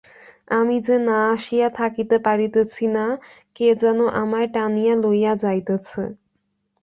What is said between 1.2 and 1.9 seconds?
আসিয়া